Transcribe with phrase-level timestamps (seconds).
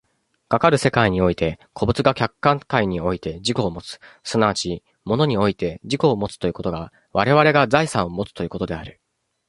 [0.49, 8.99] かかる世界において個物が客観界において自己をもつ、即ち物において自己をもつということが我々が財産をもつということである。